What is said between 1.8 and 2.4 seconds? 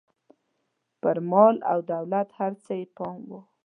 دولت